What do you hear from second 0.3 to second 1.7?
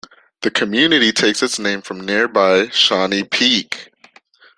The community takes its